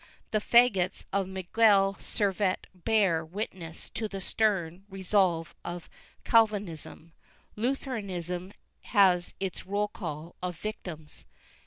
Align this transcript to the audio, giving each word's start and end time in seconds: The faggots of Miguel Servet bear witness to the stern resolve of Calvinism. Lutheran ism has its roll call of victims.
The 0.31 0.39
faggots 0.41 1.05
of 1.13 1.27
Miguel 1.27 1.93
Servet 1.99 2.65
bear 2.73 3.23
witness 3.23 3.87
to 3.91 4.07
the 4.07 4.19
stern 4.19 4.83
resolve 4.89 5.53
of 5.63 5.91
Calvinism. 6.23 7.13
Lutheran 7.55 8.09
ism 8.09 8.51
has 8.97 9.35
its 9.39 9.67
roll 9.67 9.89
call 9.89 10.35
of 10.41 10.57
victims. 10.57 11.25